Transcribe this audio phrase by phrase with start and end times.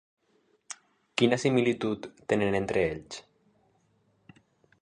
[1.21, 3.23] Quina similitud tenen entre ells?